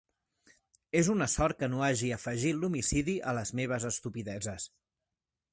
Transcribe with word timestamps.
És 1.01 1.09
una 1.15 1.27
sort 1.33 1.59
que 1.59 1.69
no 1.75 1.83
hagi 1.89 2.09
afegit 2.17 2.59
l'homicidi 2.63 3.17
a 3.33 3.37
les 3.41 3.55
meves 3.63 3.89
estupideses. 3.95 4.71